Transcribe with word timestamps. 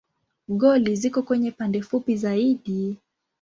Goli 0.59 0.95
ziko 0.95 1.21
kwenye 1.23 1.51
pande 1.51 1.81
fupi 1.81 2.15
zaidi. 2.17 2.97